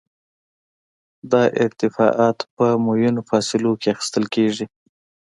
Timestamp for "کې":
3.81-3.87